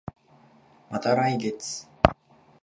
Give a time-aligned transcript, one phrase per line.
[0.89, 1.87] また来月